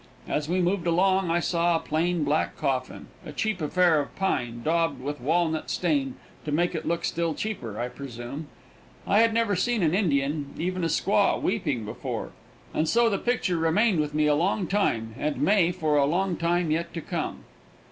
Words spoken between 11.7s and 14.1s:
before, and so the picture remained